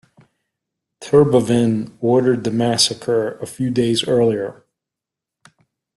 Terboven 0.99 1.95
ordered 2.01 2.43
the 2.43 2.49
massacre 2.49 3.37
a 3.37 3.45
few 3.45 3.69
days 3.69 4.07
earlier. 4.07 4.65